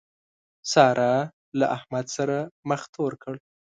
[0.71, 1.15] سارا
[1.59, 2.37] له احمد سره
[2.69, 3.35] مخ تور کړ.